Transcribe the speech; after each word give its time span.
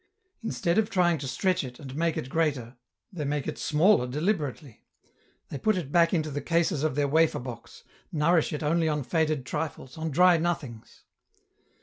Instead 0.43 0.79
of 0.79 0.89
trying 0.89 1.19
to 1.19 1.27
stretch 1.27 1.63
it, 1.63 1.79
and 1.79 1.95
make 1.95 2.17
it 2.17 2.27
greater, 2.27 2.75
they 3.13 3.23
make 3.23 3.47
it 3.47 3.59
smaller 3.59 4.07
272 4.07 4.07
EN 4.07 4.25
ROUTE. 4.25 4.25
deliberately; 4.51 4.85
they 5.49 5.59
put 5.59 5.77
it 5.77 5.91
back 5.91 6.11
into 6.11 6.31
the 6.31 6.41
cases 6.41 6.81
of 6.83 6.95
their 6.95 7.07
wafer 7.07 7.37
box, 7.37 7.83
nourish 8.11 8.51
it 8.51 8.63
only 8.63 8.89
on 8.89 9.03
faded 9.03 9.45
trifles, 9.45 9.99
on 9.99 10.09
dry 10.09 10.37
nothings. 10.39 11.03